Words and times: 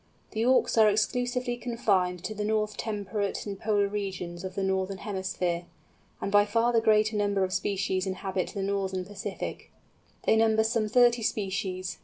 The 0.31 0.43
Auks 0.43 0.79
are 0.79 0.89
exclusively 0.89 1.57
confined 1.57 2.23
to 2.23 2.33
the 2.33 2.43
north 2.43 2.75
temperate 2.75 3.45
and 3.45 3.59
polar 3.59 3.87
regions 3.87 4.43
of 4.43 4.55
the 4.55 4.63
Northern 4.63 4.97
Hemisphere: 4.97 5.65
and 6.19 6.31
by 6.31 6.43
far 6.43 6.73
the 6.73 6.81
greater 6.81 7.15
number 7.15 7.43
of 7.43 7.53
species 7.53 8.07
inhabit 8.07 8.47
the 8.55 8.63
Northern 8.63 9.05
Pacific. 9.05 9.69
They 10.23 10.35
number 10.35 10.63
some 10.63 10.87
thirty 10.89 11.21
species. 11.21 11.99